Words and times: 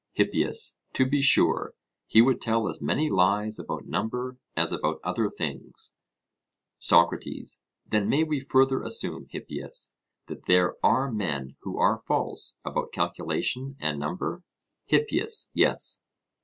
HIPPIAS: 0.13 0.73
To 0.93 1.05
be 1.05 1.21
sure; 1.21 1.75
he 2.07 2.23
would 2.23 2.41
tell 2.41 2.67
as 2.67 2.81
many 2.81 3.07
lies 3.07 3.59
about 3.59 3.85
number 3.85 4.39
as 4.57 4.71
about 4.71 4.99
other 5.03 5.29
things. 5.29 5.93
SOCRATES: 6.79 7.61
Then 7.85 8.09
may 8.09 8.23
we 8.23 8.39
further 8.39 8.81
assume, 8.81 9.27
Hippias, 9.29 9.93
that 10.25 10.47
there 10.47 10.83
are 10.83 11.11
men 11.11 11.55
who 11.59 11.77
are 11.77 11.99
false 11.99 12.57
about 12.65 12.91
calculation 12.91 13.75
and 13.79 13.99
number? 13.99 14.41
HIPPIAS: 14.85 15.51
Yes. 15.53 16.01